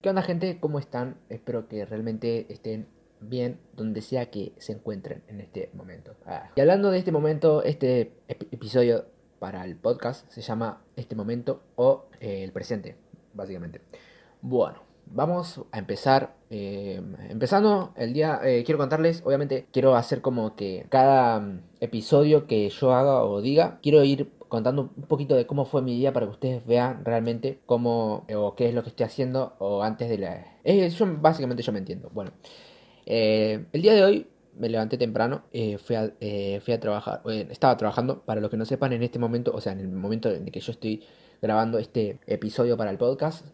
[0.00, 0.58] ¿Qué onda gente?
[0.60, 1.16] ¿Cómo están?
[1.28, 2.86] Espero que realmente estén
[3.20, 6.14] bien donde sea que se encuentren en este momento.
[6.26, 9.06] Ah, Y hablando de este momento, este ep- episodio
[9.38, 12.96] para el podcast se llama Este momento o eh, el presente,
[13.34, 13.80] básicamente.
[14.42, 16.36] Bueno, vamos a empezar.
[16.50, 22.46] eh, empezando el día, eh, quiero contarles, obviamente, quiero hacer como que cada mm, episodio
[22.46, 26.12] que yo haga o diga, quiero ir contando un poquito de cómo fue mi día
[26.12, 29.82] para que ustedes vean realmente cómo eh, o qué es lo que estoy haciendo o
[29.82, 30.58] antes de la...
[30.64, 32.10] eh, básicamente yo me entiendo.
[32.12, 32.32] Bueno,
[33.06, 36.12] eh, el día de hoy me levanté temprano, fui, a,
[36.60, 39.72] fui a trabajar, estaba trabajando, para los que no sepan, en este momento, o sea,
[39.72, 41.02] en el momento en que yo estoy
[41.42, 43.44] grabando este episodio para el podcast,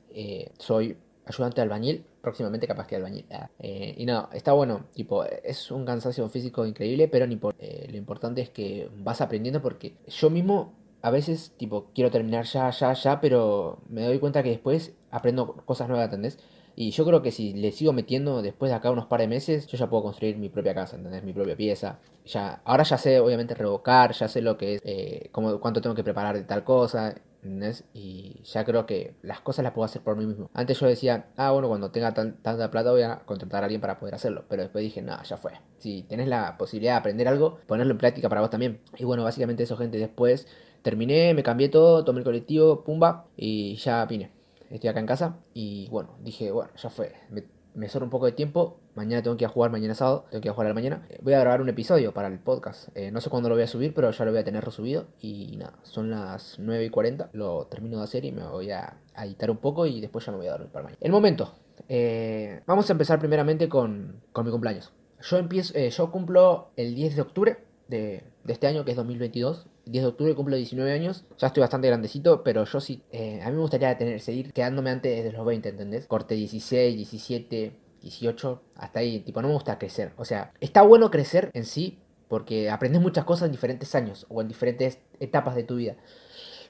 [0.59, 0.97] soy
[1.27, 3.27] ayudante de albañil, próximamente capaz que albañil.
[3.33, 8.51] ah, y no, está bueno, tipo, es un cansancio físico increíble, pero lo importante es
[8.51, 13.79] que vas aprendiendo porque yo mismo a veces, tipo, quiero terminar ya, ya, ya, pero
[13.89, 16.39] me doy cuenta que después aprendo cosas nuevas, ¿entendés?
[16.75, 19.67] Y yo creo que si le sigo metiendo después de acá unos par de meses,
[19.67, 21.23] yo ya puedo construir mi propia casa, ¿entendés?
[21.23, 21.99] Mi propia pieza.
[22.25, 25.95] Ya, ahora ya sé, obviamente, revocar, ya sé lo que es, eh, cómo, cuánto tengo
[25.95, 27.85] que preparar de tal cosa, ¿entendés?
[27.93, 30.49] Y ya creo que las cosas las puedo hacer por mí mismo.
[30.55, 33.81] Antes yo decía, ah, bueno, cuando tenga tan- tanta plata voy a contratar a alguien
[33.81, 34.45] para poder hacerlo.
[34.49, 35.53] Pero después dije, no, ya fue.
[35.79, 38.81] Si tenés la posibilidad de aprender algo, ponerlo en práctica para vos también.
[38.99, 39.99] Y bueno, básicamente eso, gente.
[39.99, 40.47] Después
[40.83, 44.31] terminé, me cambié todo, tomé el colectivo, pumba, y ya vine.
[44.71, 47.13] Estoy acá en casa y bueno, dije, bueno, ya fue.
[47.31, 47.45] Me,
[47.75, 48.79] me un poco de tiempo.
[48.95, 51.07] Mañana tengo que jugar, mañana sábado, tengo que jugar a la mañana.
[51.09, 52.89] Eh, Voy a grabar un episodio para el podcast.
[52.95, 55.07] Eh, no sé cuándo lo voy a subir, pero ya lo voy a tener resubido.
[55.21, 57.31] Y nada, son las 9 y 40.
[57.33, 60.33] Lo termino de hacer y me voy a, a editar un poco y después ya
[60.33, 60.99] me voy a dormir para mañana.
[61.01, 61.53] El momento.
[61.89, 64.93] Eh, vamos a empezar primeramente con, con mi cumpleaños.
[65.21, 69.67] Yo empiezo, eh, yo cumplo el 10 de octubre de, este año, que es 2022.
[69.85, 71.25] 10 de octubre cumplo 19 años.
[71.39, 73.03] Ya estoy bastante grandecito, pero yo sí.
[73.11, 76.07] eh, a mí me gustaría tener, seguir quedándome antes de los 20, ¿entendés?
[76.07, 79.21] Corte 16, 17, 18, hasta ahí.
[79.21, 80.13] Tipo, no me gusta crecer.
[80.17, 84.41] O sea, está bueno crecer en sí, porque aprendes muchas cosas en diferentes años o
[84.41, 85.97] en diferentes etapas de tu vida.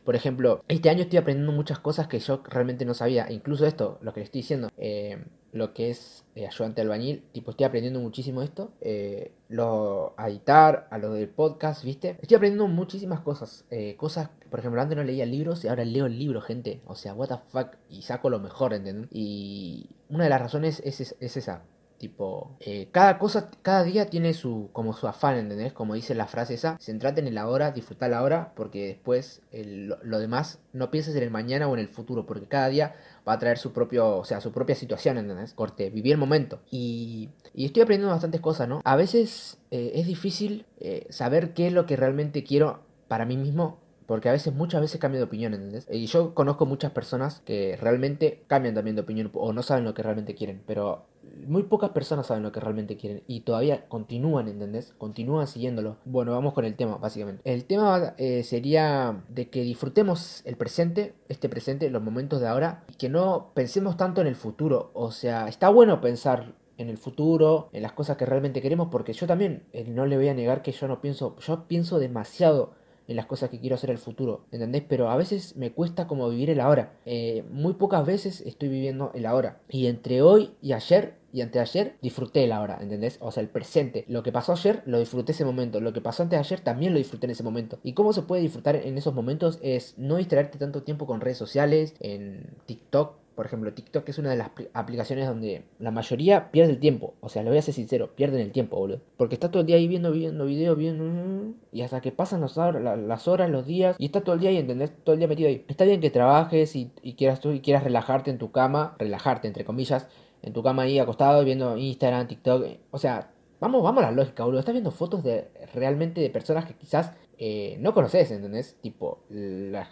[0.04, 3.30] Por ejemplo, este año estoy aprendiendo muchas cosas que yo realmente no sabía.
[3.30, 7.50] Incluso esto, lo que le estoy diciendo, eh, lo que es eh, ayudante albañil, tipo,
[7.50, 8.72] estoy aprendiendo muchísimo esto.
[8.80, 12.16] eh, lo, a editar, a lo del podcast, ¿viste?
[12.22, 13.64] Estoy aprendiendo muchísimas cosas.
[13.70, 16.80] eh, cosas, por ejemplo, antes no leía libros y ahora leo el libro, gente.
[16.86, 17.76] O sea, what the fuck.
[17.90, 19.08] Y saco lo mejor, ¿entendés?
[19.12, 21.62] Y una de las razones es, es, es esa.
[22.02, 25.72] Tipo, eh, cada cosa, cada día tiene su, como su afán, ¿entendés?
[25.72, 29.86] Como dice la frase esa, centrate en el ahora, disfruta la hora, porque después el-
[30.02, 32.96] lo, demás no pienses en el mañana o en el futuro, porque cada día
[33.26, 35.54] va a traer su propio, o sea, su propia situación, ¿entendés?
[35.54, 36.58] Corte, vivir el momento.
[36.72, 38.80] Y, y estoy aprendiendo bastantes cosas, ¿no?
[38.84, 43.36] A veces eh, es difícil eh, saber qué es lo que realmente quiero para mí
[43.36, 45.86] mismo porque a veces, muchas veces cambio de opinión, ¿entendés?
[45.90, 49.94] Y yo conozco muchas personas que realmente cambian también de opinión o no saben lo
[49.94, 51.06] que realmente quieren, pero
[51.46, 54.94] muy pocas personas saben lo que realmente quieren y todavía continúan, ¿entendés?
[54.98, 55.96] Continúan siguiéndolo.
[56.04, 57.42] Bueno, vamos con el tema, básicamente.
[57.44, 62.84] El tema eh, sería de que disfrutemos el presente, este presente, los momentos de ahora,
[62.88, 64.90] y que no pensemos tanto en el futuro.
[64.94, 69.12] O sea, está bueno pensar en el futuro, en las cosas que realmente queremos, porque
[69.12, 72.74] yo también eh, no le voy a negar que yo no pienso, yo pienso demasiado
[73.08, 74.82] en las cosas que quiero hacer en el futuro, ¿entendés?
[74.88, 76.94] Pero a veces me cuesta como vivir el ahora.
[77.04, 79.60] Eh, muy pocas veces estoy viviendo el ahora.
[79.68, 83.16] Y entre hoy y ayer y anteayer disfruté el ahora, ¿entendés?
[83.20, 84.04] O sea, el presente.
[84.06, 85.80] Lo que pasó ayer lo disfruté ese momento.
[85.80, 87.78] Lo que pasó antes de ayer también lo disfruté en ese momento.
[87.82, 89.58] ¿Y cómo se puede disfrutar en esos momentos?
[89.62, 93.21] Es no distraerte tanto tiempo con redes sociales, en TikTok.
[93.34, 97.14] Por ejemplo, TikTok es una de las pli- aplicaciones donde la mayoría pierde el tiempo.
[97.20, 99.00] O sea, le voy a ser sincero, pierden el tiempo, boludo.
[99.16, 101.54] Porque está todo el día ahí viendo, viendo videos, viendo...
[101.72, 103.96] Y hasta que pasan las horas, los días.
[103.98, 104.92] Y está todo el día ahí, ¿entendés?
[105.04, 105.64] Todo el día metido ahí.
[105.68, 108.96] Está bien que trabajes y, y quieras tú y quieras relajarte en tu cama.
[108.98, 110.08] Relajarte, entre comillas.
[110.42, 112.66] En tu cama ahí acostado viendo Instagram, TikTok.
[112.90, 114.60] O sea, vamos, vamos a la lógica, boludo.
[114.60, 117.12] Estás viendo fotos de realmente de personas que quizás
[117.44, 118.76] eh, no conoces, ¿entendés?
[118.80, 119.24] Tipo,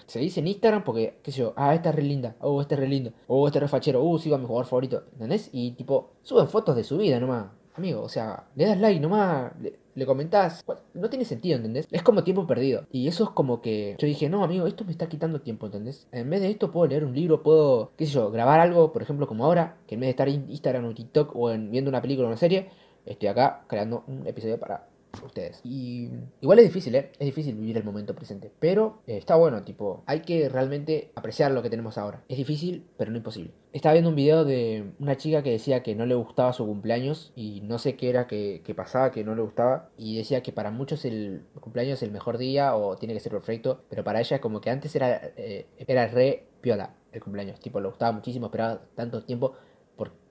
[0.06, 2.74] se dice en Instagram porque, qué sé yo, ah, esta es re linda, oh, este
[2.76, 5.50] es re lindo, oh, este es re fachero, uh, sigo a mi jugador favorito, ¿entendés?
[5.52, 9.52] Y tipo, suben fotos de su vida nomás, amigo, o sea, le das like nomás,
[9.60, 10.64] le, le comentás,
[10.94, 11.88] no tiene sentido, ¿entendés?
[11.90, 12.86] Es como tiempo perdido.
[12.92, 16.06] Y eso es como que yo dije, no, amigo, esto me está quitando tiempo, ¿entendés?
[16.12, 19.02] En vez de esto puedo leer un libro, puedo, qué sé yo, grabar algo, por
[19.02, 21.88] ejemplo, como ahora, que en vez de estar en Instagram o TikTok o en, viendo
[21.88, 22.70] una película o una serie,
[23.06, 24.89] estoy acá creando un episodio para
[25.22, 25.60] ustedes.
[25.64, 26.08] Y
[26.40, 27.12] igual es difícil, ¿eh?
[27.18, 28.50] Es difícil vivir el momento presente.
[28.58, 32.22] Pero eh, está bueno, tipo, hay que realmente apreciar lo que tenemos ahora.
[32.28, 33.52] Es difícil, pero no imposible.
[33.72, 37.32] Estaba viendo un video de una chica que decía que no le gustaba su cumpleaños
[37.36, 39.90] y no sé qué era que, pasaba, que no le gustaba.
[39.96, 43.32] Y decía que para muchos el cumpleaños es el mejor día o tiene que ser
[43.32, 43.84] perfecto.
[43.88, 47.60] Pero para ella como que antes era, eh, era re piola el cumpleaños.
[47.60, 49.54] Tipo, le gustaba muchísimo, esperaba tanto tiempo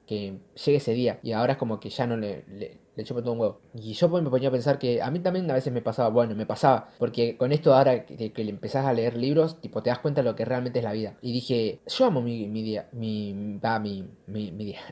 [0.10, 1.20] que llegue ese día.
[1.22, 3.62] Y ahora es como que ya no le, le chupo todo.
[3.74, 6.36] Y yo me ponía a pensar que a mí también a veces me pasaba, bueno,
[6.36, 10.00] me pasaba, porque con esto ahora que, que empezás a leer libros, tipo, te das
[10.00, 11.18] cuenta de lo que realmente es la vida.
[11.22, 14.80] Y dije, yo amo mi, día, mi, mi, mi, mi día.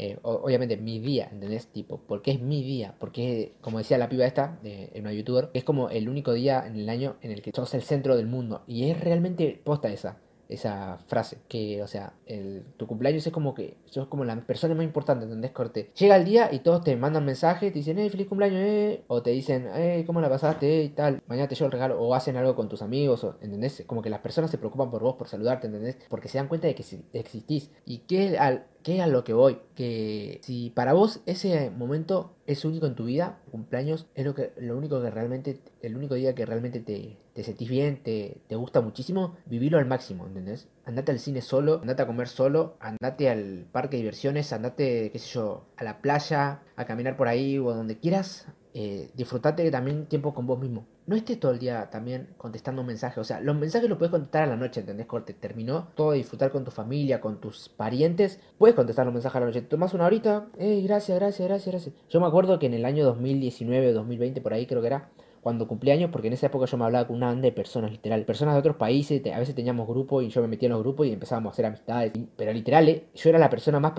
[0.00, 1.66] Eh, obviamente mi día, ¿entendés?
[1.66, 5.64] Tipo, porque es mi día, porque como decía la piba esta, de, una youtuber, es
[5.64, 8.62] como el único día en el año en el que sos el centro del mundo.
[8.68, 10.18] Y es realmente posta esa
[10.48, 11.38] esa frase.
[11.48, 15.24] Que, o sea, el, tu cumpleaños es como que sos como la persona más importante,
[15.24, 15.52] ¿entendés?
[15.52, 15.90] Corte.
[15.98, 19.04] Llega el día y todos te mandan mensajes, te dicen, eh, feliz cumpleaños, eh.
[19.08, 20.80] O te dicen, eh, ¿cómo la pasaste?
[20.80, 21.22] Eh, y tal.
[21.26, 22.00] Mañana te llevo el regalo.
[22.00, 23.84] O hacen algo con tus amigos, ¿entendés?
[23.86, 25.98] Como que las personas se preocupan por vos, por saludarte, ¿entendés?
[26.08, 27.70] Porque se dan cuenta de que existís.
[27.84, 29.58] Y que al, ¿Qué a lo que voy?
[29.74, 34.54] Que si para vos ese momento es único en tu vida, cumpleaños, es lo, que,
[34.56, 38.56] lo único que realmente, el único día que realmente te, te sentís bien, te, te
[38.56, 40.68] gusta muchísimo, vivilo al máximo, ¿entendés?
[40.86, 45.18] Andate al cine solo, andate a comer solo, andate al parque de diversiones, andate, qué
[45.18, 48.46] sé yo, a la playa, a caminar por ahí o donde quieras,
[48.80, 50.86] eh, disfrutate también tiempo con vos mismo.
[51.06, 53.18] No estés todo el día también contestando mensajes.
[53.18, 55.06] O sea, los mensajes los puedes contestar a la noche, ¿entendés?
[55.06, 58.38] Corte, terminó todo disfrutar con tu familia, con tus parientes.
[58.56, 59.62] Puedes contestar los mensajes a la noche.
[59.62, 61.94] Tomas una horita, gracias, gracias, gracias, gracias.
[62.08, 65.08] Yo me acuerdo que en el año 2019 o 2020, por ahí creo que era,
[65.48, 67.90] cuando cumplí años, porque en esa época yo me hablaba con una banda de personas,
[67.90, 70.82] literal, personas de otros países, a veces teníamos grupos y yo me metía en los
[70.82, 73.94] grupos y empezábamos a hacer amistades, pero literal, yo era la persona más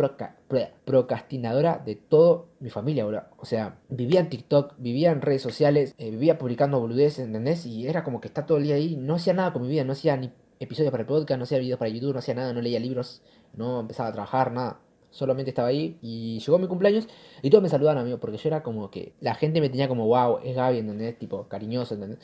[0.85, 3.23] procrastinadora de toda mi familia, bro.
[3.39, 7.65] O sea, vivía en TikTok, vivía en redes sociales, eh, vivía publicando boludeces, ¿entendés?
[7.65, 9.83] Y era como que está todo el día ahí, no hacía nada con mi vida,
[9.83, 10.29] no hacía ni
[10.59, 13.23] episodios para el podcast, no hacía videos para YouTube, no hacía nada, no leía libros,
[13.55, 14.81] no empezaba a trabajar, nada
[15.11, 17.07] solamente estaba ahí y llegó mi cumpleaños
[17.41, 20.07] y todos me saludaban, amigo, porque yo era como que la gente me tenía como,
[20.07, 21.17] wow, es Gaby, ¿entendés?
[21.17, 22.19] Tipo, cariñoso, ¿entendés?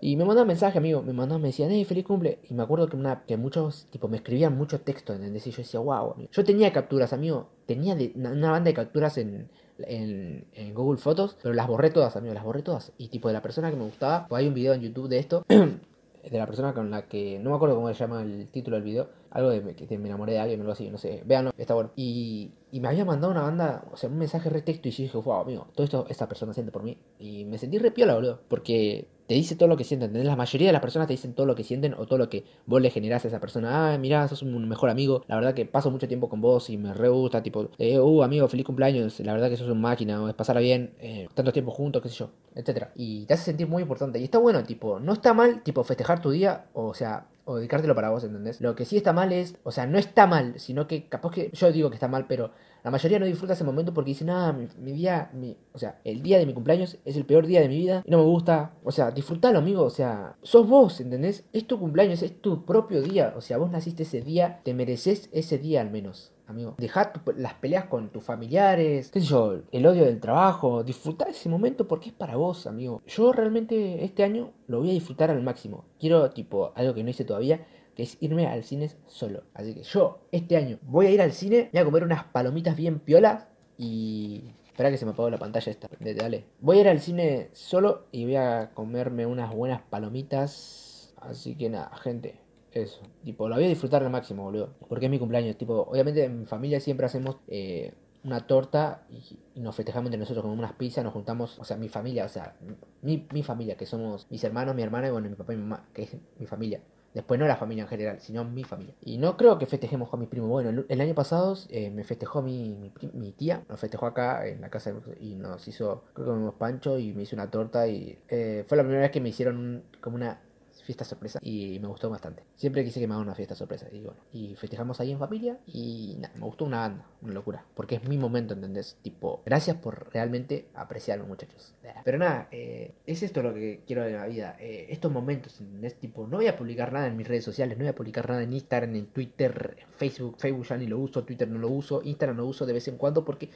[0.00, 2.38] Y me mandaban mensaje, amigo, me mandaban, me decían, hey, feliz cumple.
[2.50, 5.46] Y me acuerdo que, una, que muchos, tipo, me escribían mucho texto, ¿entendés?
[5.46, 6.30] Y yo decía, wow, amigo.
[6.32, 9.48] Yo tenía capturas, amigo, tenía una, banda de capturas en,
[9.78, 12.92] en, en, Google Fotos, pero las borré todas, amigo, las borré todas.
[12.98, 15.18] Y tipo, de la persona que me gustaba, pues hay un video en YouTube de
[15.18, 15.46] esto,
[16.30, 18.84] de la persona con la que, no me acuerdo cómo se llama el título del
[18.84, 21.74] video, algo de que me enamoré de alguien o algo así, no sé, véanlo, está
[21.74, 21.90] bueno.
[21.96, 25.16] Y, me había mandado una banda, o sea, un mensaje re texto y yo dije,
[25.16, 26.98] wow, amigo, todo esto esta persona siente por mí.
[27.18, 30.10] Y me sentí re piola, boludo, porque te dice todo lo que sienten.
[30.10, 30.26] ¿entendés?
[30.26, 32.44] La mayoría de las personas te dicen todo lo que sienten o todo lo que
[32.66, 33.94] vos le generás a esa persona.
[33.94, 35.24] Ah, mirá, sos un mejor amigo.
[35.28, 37.42] La verdad que paso mucho tiempo con vos y me re gusta.
[37.42, 39.20] Tipo, eh, uh, amigo, feliz cumpleaños.
[39.20, 40.22] La verdad que sos un máquina.
[40.22, 40.94] O es pasarla bien.
[41.00, 42.92] Eh, tanto tiempo juntos, qué sé yo, etcétera.
[42.94, 44.18] Y te hace sentir muy importante.
[44.18, 46.66] Y está bueno, tipo, no está mal, tipo, festejar tu día.
[46.72, 48.60] O sea, o dedicártelo para vos, ¿entendés?
[48.60, 51.50] Lo que sí está mal es, o sea, no está mal, sino que capaz que
[51.52, 52.50] yo digo que está mal, pero
[52.86, 55.32] la mayoría no disfruta ese momento porque dice, nada, mi, día,
[55.72, 58.10] o sea, el día de mi cumpleaños es el peor día de mi vida y
[58.12, 58.76] no me gusta.
[58.84, 61.44] O sea, disfrutalo, amigo, o sea, sos vos, ¿entendés?
[61.52, 65.28] Es tu cumpleaños, es tu propio día, o sea, vos naciste ese día, te mereces
[65.32, 66.76] ese día al menos amigo.
[66.78, 71.48] Dejar las peleas con tus familiares, qué sé yo, el odio del trabajo, disfrutar ese
[71.48, 73.02] momento porque es para vos, amigo.
[73.06, 75.84] Yo realmente este año lo voy a disfrutar al máximo.
[75.98, 79.42] Quiero, tipo, algo que no hice todavía, que es irme al cine solo.
[79.54, 82.76] Así que yo este año voy a ir al cine, voy a comer unas palomitas
[82.76, 83.48] bien piolas
[83.78, 84.52] y...
[84.66, 85.88] Espera que se me apagó la pantalla esta.
[85.98, 86.44] Dale.
[86.60, 91.14] Voy a ir al cine solo y voy a comerme unas buenas palomitas.
[91.16, 92.38] Así que nada, gente.
[92.72, 94.74] Eso, tipo, lo voy a disfrutar al máximo, boludo.
[94.86, 99.60] Porque es mi cumpleaños, tipo, obviamente en mi familia siempre hacemos eh, una torta y,
[99.60, 102.54] nos festejamos entre nosotros con unas pizzas, nos juntamos, o sea, mi familia, o sea,
[103.00, 105.62] mi, mi familia, que somos mis hermanos, mi hermana y bueno, mi papá y mi
[105.62, 106.82] mamá, que es mi familia.
[107.14, 108.94] Después no la familia en general, sino mi familia.
[109.00, 110.48] Y no creo que festejemos con mi primo.
[110.48, 114.68] Bueno, el, año pasado eh, me festejó mi, mi, tía, nos festejó acá en la
[114.68, 118.64] casa y nos hizo, creo que comimos pancho y me hizo una torta y eh,
[118.68, 120.40] fue la primera vez que me hicieron como una
[120.86, 122.44] fiesta sorpresa y me gustó bastante.
[122.54, 125.58] Siempre quise que me hagan una fiesta sorpresa y bueno, y festejamos ahí en familia
[125.66, 128.96] y nada, me gustó una banda, una locura, porque es mi momento, ¿entendés?
[129.02, 131.74] Tipo, gracias por realmente apreciarme muchachos.
[132.04, 135.96] Pero nada, eh, es esto lo que quiero de la vida, eh, estos momentos, ¿entendés?
[135.96, 138.42] Tipo, no voy a publicar nada en mis redes sociales, no voy a publicar nada
[138.42, 142.00] en Instagram, en Twitter, en Facebook, Facebook ya ni lo uso, Twitter no lo uso,
[142.02, 143.50] Instagram lo uso de vez en cuando porque,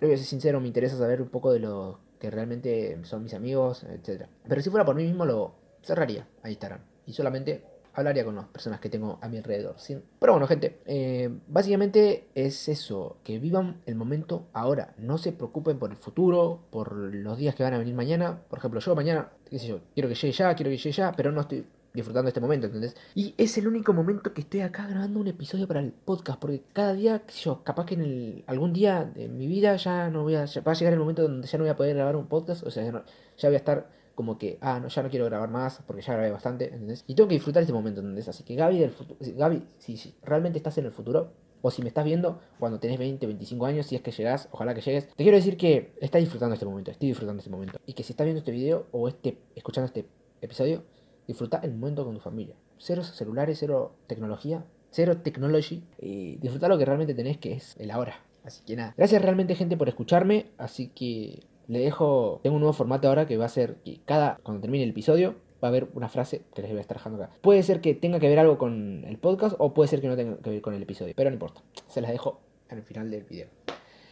[0.00, 3.34] voy a ser sincero, me interesa saber un poco de lo que realmente son mis
[3.34, 4.28] amigos, etcétera.
[4.46, 5.54] Pero si fuera por mí mismo lo
[5.88, 7.64] cerraría a Instagram y solamente
[7.94, 9.74] hablaría con las personas que tengo a mi alrededor.
[10.20, 15.78] Pero bueno, gente, eh, básicamente es eso, que vivan el momento ahora, no se preocupen
[15.78, 18.38] por el futuro, por los días que van a venir mañana.
[18.48, 21.12] Por ejemplo, yo mañana, qué sé yo, quiero que llegue ya, quiero que llegue ya,
[21.12, 22.94] pero no estoy disfrutando este momento, ¿entendés?
[23.16, 26.62] Y es el único momento que estoy acá grabando un episodio para el podcast, porque
[26.72, 30.08] cada día, qué sé yo, capaz que en el, algún día de mi vida ya
[30.10, 32.14] no voy a, va a llegar el momento donde ya no voy a poder grabar
[32.14, 33.04] un podcast, o sea, ya,
[33.38, 36.14] ya voy a estar como que, ah, no, ya no quiero grabar más porque ya
[36.14, 37.04] grabé bastante, ¿entendés?
[37.06, 38.26] Y tengo que disfrutar este momento, ¿entendés?
[38.26, 41.88] Así que Gaby del futuro, Gaby, si, realmente estás en el futuro, o si me
[41.88, 45.22] estás viendo cuando tenés 20, 25 años, si es que llegás, ojalá que llegues, te
[45.22, 47.78] quiero decir que estás disfrutando este momento, estoy disfrutando este momento.
[47.86, 50.04] Y que si estás viendo este video o este, escuchando este
[50.40, 50.82] episodio,
[51.28, 52.56] disfruta el momento con tu familia.
[52.76, 55.84] Cero celulares, cero tecnología, cero technology.
[56.00, 58.20] Y disfruta lo que realmente tenés, que es el ahora.
[58.42, 60.46] Así que nada, gracias realmente gente por escucharme.
[60.58, 64.38] Así que le dejo, tengo un nuevo formato ahora que va a ser que cada,
[64.42, 67.22] cuando termine el episodio, va a haber una frase que les voy a estar dejando
[67.22, 67.32] acá.
[67.42, 70.16] Puede ser que tenga que ver algo con el podcast o puede ser que no
[70.16, 73.24] tenga que ver con el episodio, pero no importa, se las dejo al final del
[73.24, 73.48] video.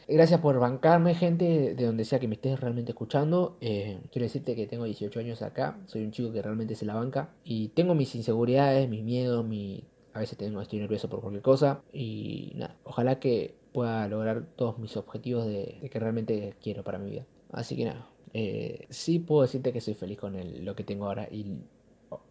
[0.08, 3.56] Gracias por bancarme, gente, de donde sea que me estés realmente escuchando.
[3.60, 6.94] Eh, quiero decirte que tengo 18 años acá, soy un chico que realmente se la
[6.94, 9.82] banca y tengo mis inseguridades, mis miedos, mi...
[10.12, 14.78] a veces tengo, estoy nervioso por cualquier cosa y nada, ojalá que pueda lograr todos
[14.78, 17.26] mis objetivos de que realmente quiero para mi vida.
[17.56, 21.26] Así que nada, eh, sí puedo decirte que soy feliz con lo que tengo ahora
[21.30, 21.56] y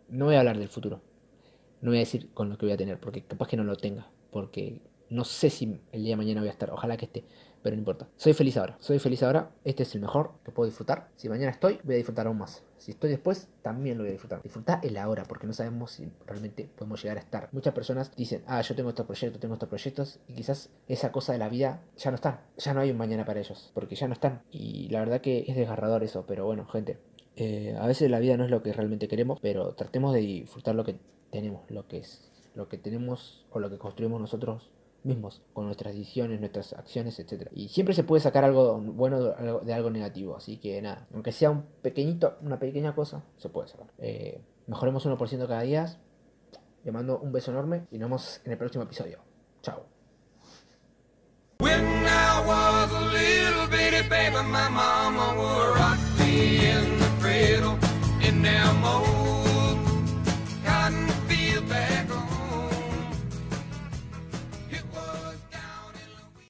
[0.08, 1.02] no voy a hablar del futuro.
[1.82, 3.76] No voy a decir con lo que voy a tener, porque capaz que no lo
[3.76, 7.24] tenga, porque no sé si el día de mañana voy a estar, ojalá que esté,
[7.66, 8.08] pero no importa.
[8.16, 11.10] Soy feliz ahora, soy feliz ahora, este es el mejor que puedo disfrutar.
[11.16, 12.64] Si mañana estoy, voy a disfrutar aún más.
[12.78, 14.44] Si estoy después, también lo voy a disfrutar.
[14.44, 17.50] Disfruta el ahora, porque no sabemos si realmente podemos llegar a estar.
[17.54, 21.34] Muchas personas dicen, ah, yo tengo estos proyectos, tengo estos proyectos, y quizás esa cosa
[21.34, 22.46] de la vida ya no está.
[22.56, 24.44] Ya no hay un mañana para ellos, porque ya no están.
[24.52, 27.00] Y la verdad que es desgarrador eso, pero bueno, gente.
[27.36, 30.76] Eh, a veces la vida no es lo que realmente queremos, pero tratemos de disfrutar
[30.76, 31.00] lo que
[31.32, 34.70] tenemos, lo que es, lo que tenemos o lo que construimos nosotros
[35.06, 37.50] mismos, con nuestras decisiones, nuestras acciones, etc.
[37.54, 39.22] Y siempre se puede sacar algo bueno
[39.62, 43.68] de algo negativo, así que nada, aunque sea un pequeñito, una pequeña cosa, se puede
[43.68, 43.88] sacar.
[44.00, 45.98] Eh, mejoremos 1% cada día.
[46.84, 49.20] Le mando un beso enorme y nos vemos en el próximo episodio.
[49.64, 49.86] Chao.